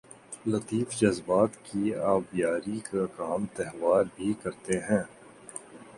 [0.47, 5.03] لطیف جذبات کی آبیاری کا کام تہوار بھی کرتے ہیں۔